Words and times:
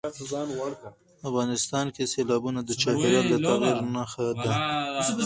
افغانستان 1.29 1.85
کې 1.95 2.03
سیلابونه 2.13 2.59
د 2.63 2.69
چاپېریال 2.81 3.25
د 3.29 3.35
تغیر 3.47 3.77
نښه 3.95 4.25
ده. 4.43 4.51